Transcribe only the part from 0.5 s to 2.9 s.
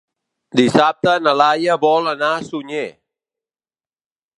Dissabte na Laia vol anar a Sunyer.